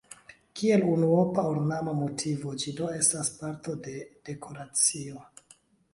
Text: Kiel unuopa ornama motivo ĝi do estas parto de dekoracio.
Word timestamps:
Kiel 0.59 0.85
unuopa 0.93 1.43
ornama 1.49 1.93
motivo 1.99 2.55
ĝi 2.63 2.75
do 2.79 2.89
estas 3.03 3.33
parto 3.43 3.77
de 3.89 3.95
dekoracio. 4.31 5.27